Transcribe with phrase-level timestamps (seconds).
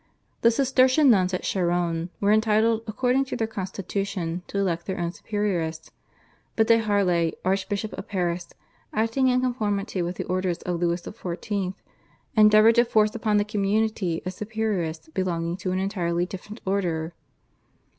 [0.41, 5.11] The Cistercian nuns at Charonne were entitled according to their constitution to elect their own
[5.11, 5.91] superioress,
[6.55, 8.49] but de Harlay, Archbishop of Paris,
[8.93, 11.75] acting in conformity with the orders of Louis XIV.
[12.35, 17.13] endeavoured to force upon the community a superioress belonging to an entirely different order.